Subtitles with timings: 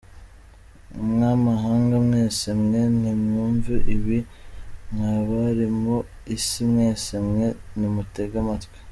[1.11, 4.19] Mwa mahanga mwese mwe, nimwumve ibi:
[4.93, 5.97] Mwa bari mu
[6.35, 8.77] isi mwese mwe, nimutege amatwi.